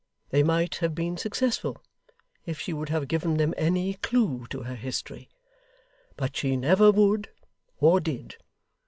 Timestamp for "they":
0.31-0.41